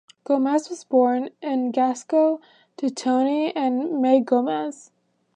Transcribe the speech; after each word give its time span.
Gomez 0.23 0.67
was 0.71 0.83
born 0.83 1.29
in 1.43 1.69
Glasgow 1.69 2.41
to 2.77 2.89
Tony 2.89 3.55
and 3.55 4.01
May 4.01 4.19
Gomez. 4.19 4.89